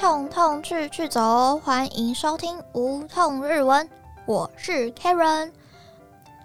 [0.00, 3.86] 痛痛去去走，欢迎收听无痛日文，
[4.24, 5.52] 我是 Karen，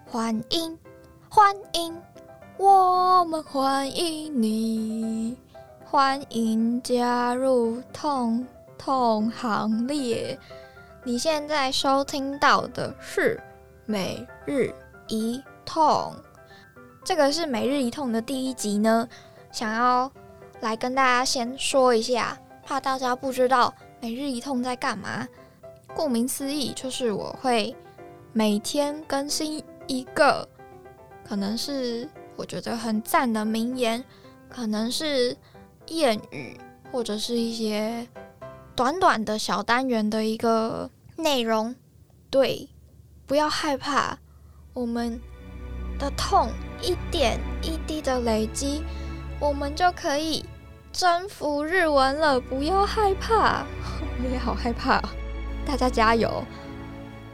[0.06, 0.78] 欢迎
[1.30, 1.96] 欢迎，
[2.58, 5.38] 我们欢迎你，
[5.86, 8.46] 欢迎加入痛
[8.78, 10.38] 痛行列。
[11.06, 13.42] 你现在收听到的是
[13.86, 14.76] 每日
[15.08, 16.14] 一痛，
[17.06, 19.08] 这个是每日一痛的第一集呢，
[19.50, 20.12] 想要
[20.60, 22.38] 来跟大家先说一下。
[22.66, 25.28] 怕大家不知道每日一痛在干嘛。
[25.96, 27.74] 顾名思义，就是我会
[28.34, 30.46] 每天更新一个，
[31.24, 34.04] 可能是我觉得很赞的名言，
[34.50, 35.38] 可能是
[35.88, 36.60] 谚语，
[36.92, 38.06] 或者是一些
[38.76, 41.74] 短短的小单元的一个内容。
[42.30, 42.68] 对，
[43.26, 44.18] 不要害怕，
[44.74, 45.22] 我们
[45.98, 46.50] 的痛
[46.82, 48.84] 一点一滴的累积，
[49.40, 50.44] 我们就可以。
[50.96, 53.66] 征服日文了，不要害怕，
[54.24, 55.02] 我也好害怕。
[55.66, 56.42] 大家加油！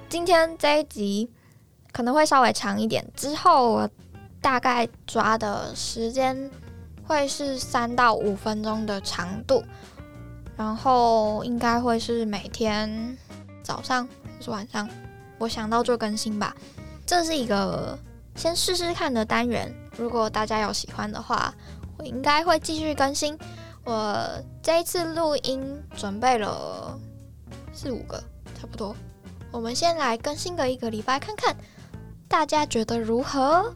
[0.09, 1.31] 今天这一集
[1.93, 3.89] 可能会稍微长一点，之后我
[4.41, 6.49] 大概抓的时间
[7.03, 9.63] 会是三到五分钟的长度，
[10.57, 13.15] 然后应该会是每天
[13.61, 14.89] 早上还是晚上，
[15.37, 16.55] 我想到就更新吧。
[17.05, 17.95] 这是一个
[18.35, 21.53] 先试试看的单元，如果大家有喜欢的话。
[21.97, 23.37] 我应该会继续更新。
[23.83, 24.27] 我
[24.61, 26.99] 这一次录音准备了
[27.73, 28.23] 四五个，
[28.59, 28.95] 差不多。
[29.51, 31.55] 我们先来更新个一个礼拜，看看
[32.27, 33.73] 大家觉得如何？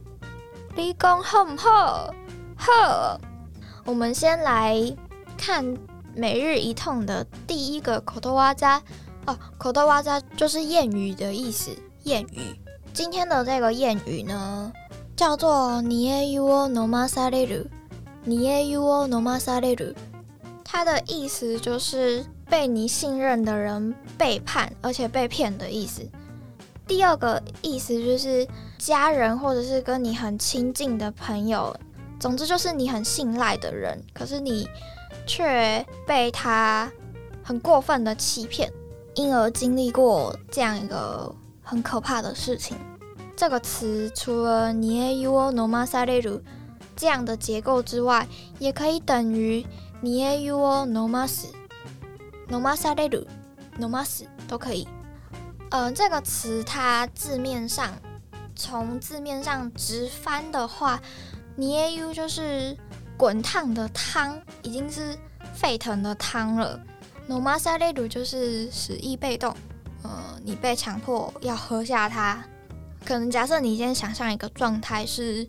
[0.75, 2.13] 立功好不好？
[2.55, 3.19] 好。
[3.85, 4.79] 我们先来
[5.37, 5.77] 看
[6.15, 8.81] 每日一痛的第一个口头哇扎
[9.27, 11.71] 哦，口头哇扎就是谚语的意思。
[12.03, 12.59] 谚语，
[12.93, 14.71] 今天的这个谚语呢，
[15.15, 17.67] 叫做“你也有我诺马萨雷鲁”。
[18.27, 19.93] 你也有我诺马萨雷鲁，
[20.63, 26.01] 它的意思就是被你信任的人背叛，而且被骗的意思。
[26.87, 28.47] 第二个意思就是
[28.79, 31.75] 家人或者是跟你很亲近的朋友，
[32.19, 34.67] 总之就是你很信赖的人，可是你
[35.27, 36.91] 却被他
[37.43, 38.73] 很过分的欺骗，
[39.13, 41.31] 因而经历过这样一个
[41.61, 42.75] 很可怕的事情。
[43.37, 46.41] 这个词除了你也有我诺马萨雷鲁。
[46.95, 48.27] 这样的结构之外，
[48.59, 49.65] 也可以等于
[50.01, 51.45] 你也有我 no mas
[52.47, 53.27] no mas a l
[53.77, 54.87] no mas 都可以。
[55.71, 57.91] 嗯，这个词它字面上
[58.55, 61.01] 从字面上直翻的话，
[61.55, 62.77] 你也有就是
[63.17, 65.17] 滚烫的汤，已经是
[65.53, 66.79] 沸腾的汤了。
[67.27, 69.55] no mas a l 就是使役被动，
[70.03, 72.43] 呃，你被强迫要喝下它。
[73.03, 75.47] 可能假设你先想象一个状态是。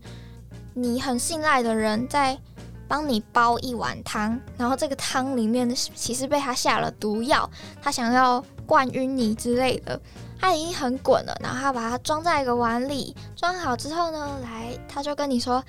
[0.79, 2.39] 你很信赖的人在
[2.87, 7.49] 帮你煲一碗汤，然后这个汤里面其实被他下了毒药，
[7.81, 9.99] 他想要灌晕你之类的。
[10.39, 15.65] 他已经很滚了，然后他把它装在一个碗里，装好之后呢，来他就跟你说：“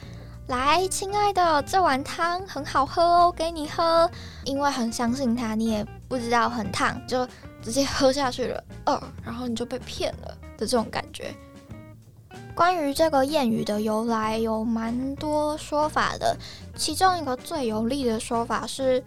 [0.47, 4.12] 来，亲爱的，这碗汤很好喝哦，给你喝。”
[4.44, 7.25] 因为很相信他，你也不知道很烫，就
[7.62, 8.62] 直接喝下去了。
[8.85, 11.34] 呃，然后你就被骗了的这种感觉。
[12.57, 16.35] 关于这个谚语的由来，有蛮多说法的。
[16.75, 19.03] 其中一个最有力的说法是，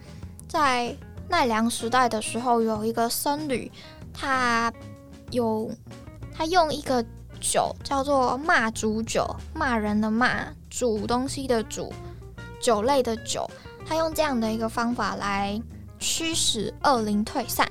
[0.47, 0.95] 在
[1.27, 3.69] 奈良时代的时候，有一个僧侣，
[4.13, 4.71] 他
[5.31, 5.69] 有
[6.33, 7.03] 他用一个
[7.41, 11.91] 酒叫做骂煮酒，骂人的骂，煮东西的煮，
[12.61, 13.51] 酒类的酒，
[13.85, 15.61] 他用这样的一个方法来
[15.99, 17.69] 驱使恶灵退散。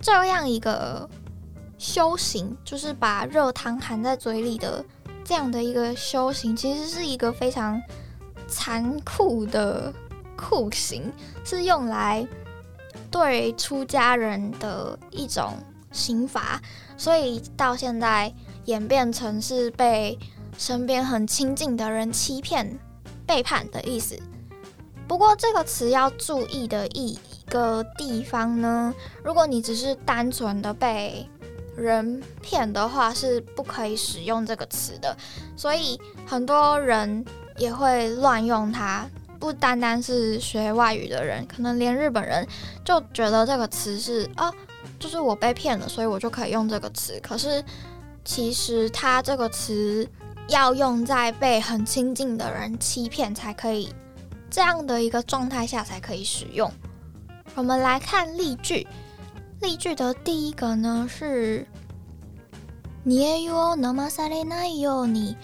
[0.00, 1.08] 这样一个。
[1.84, 4.82] 修行就是把热汤含在嘴里的
[5.22, 7.78] 这样的一个修行，其实是一个非常
[8.48, 9.92] 残酷的
[10.34, 11.12] 酷刑，
[11.44, 12.26] 是用来
[13.10, 15.52] 对出家人的一种
[15.92, 16.58] 刑罚，
[16.96, 18.32] 所以到现在
[18.64, 20.18] 演变成是被
[20.56, 22.78] 身边很亲近的人欺骗、
[23.26, 24.18] 背叛的意思。
[25.06, 27.18] 不过这个词要注意的一
[27.50, 31.28] 个地方呢，如果你只是单纯的被
[31.76, 35.16] 人骗的话是不可以使用这个词的，
[35.56, 37.24] 所以很多人
[37.58, 39.08] 也会乱用它。
[39.40, 42.46] 不单单是学外语的人，可能连日本人
[42.82, 44.50] 就觉得这个词是啊，
[44.98, 47.20] 就是我被骗了，所以我就可以用这个词。
[47.20, 47.62] 可是
[48.24, 50.08] 其实它这个词
[50.48, 53.92] 要用在被很亲近的人欺骗才可以，
[54.48, 56.72] 这样的一个状态下才可以使用。
[57.54, 58.86] 我们来看例句。
[59.61, 61.65] 例句的第一个呢是“
[63.03, 65.37] 你を飲まされないように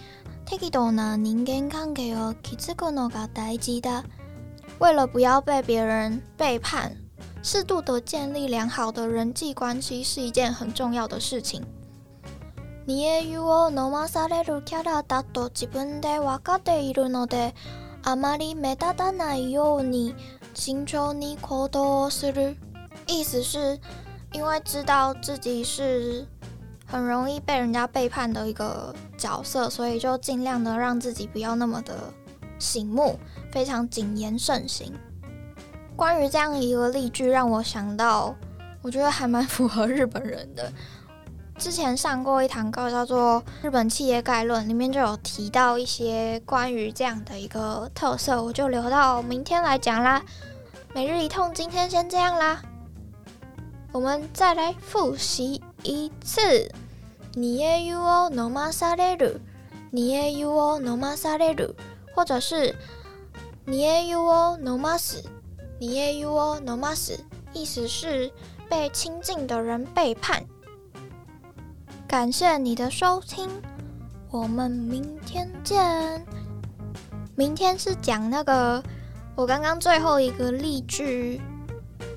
[0.44, 4.04] 適当な人間関係を築くのが大事だ”。
[4.78, 6.92] 为了不要被别人背叛，
[7.42, 11.62] 适度的建立良好的人际关系是一件很重要的事情。
[12.86, 17.54] 煮え湯を飲まされるキャラだと自分で分かっているので、
[18.04, 20.14] あまり目立たないように
[20.54, 22.56] 慎重に行動する。
[23.07, 23.79] 意思是，
[24.31, 26.25] 因为知道自己是
[26.85, 31.95] 很容易被人家背叛的一个角色，所以就尽量的让自己不要那么的
[32.59, 33.19] 醒目，
[33.51, 34.93] 非常谨言慎行。
[35.95, 38.35] 关于这样一个例句，让我想到，
[38.81, 40.71] 我觉得还蛮符合日本人的。
[41.57, 50.23] 之前上过一堂课，叫做《日本企业概论》，里面就有提到一些关于这样的一个特色，我就留到明天来讲啦。
[50.95, 52.59] 每日一痛，今天先这样啦。
[53.91, 56.71] 我们再来复习一次。
[57.33, 59.37] 你也有哦，no ma sa le lu，
[59.89, 61.73] 你也有哦，no ma sa le lu，
[62.13, 62.75] 或者是
[63.63, 65.23] 你也有哦，no ma s
[65.79, 67.17] 你也有哦，no ma s
[67.53, 68.29] 意思是
[68.69, 70.43] 被亲近的人背叛。
[72.05, 73.49] 感谢你的收听，
[74.29, 76.25] 我们明天见。
[77.37, 78.83] 明天是讲那个
[79.35, 81.39] 我刚刚最后一个例句，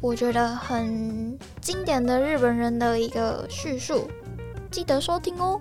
[0.01, 1.24] 我觉得很
[1.65, 4.07] 经典的日本人的一个叙述，
[4.71, 5.59] 记得收听哦。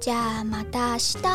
[0.00, 1.30] 加马达西达。